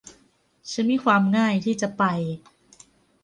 [0.71, 2.03] ฉันมีความง่ายที่จะไป